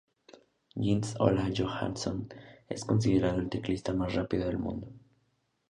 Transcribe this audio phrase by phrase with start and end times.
[0.75, 2.27] Jens Ola Johansson
[2.67, 4.91] es considerado el teclista más rápido del mundo.